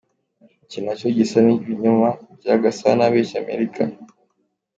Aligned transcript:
Iki 0.63 0.79
nacyo 0.83 1.07
gisa 1.17 1.37
nk’ibinyoma 1.43 2.09
bya 2.39 2.55
Gasana 2.63 3.01
abeshya 3.07 3.37
Amerika. 3.43 3.81